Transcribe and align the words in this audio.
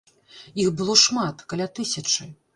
Іх 0.63 0.71
было 0.79 0.95
шмат, 1.03 1.45
каля 1.55 1.69
тысячы. 1.83 2.29